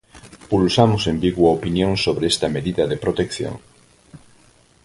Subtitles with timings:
[0.51, 3.55] Pulsamos en Vigo a opinión sobre esta medida de protección.